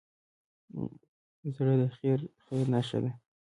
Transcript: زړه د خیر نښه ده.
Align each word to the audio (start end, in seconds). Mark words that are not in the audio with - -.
زړه 1.55 1.73
د 1.79 1.83
خیر 1.95 2.19
نښه 2.71 2.99
ده. 3.03 3.11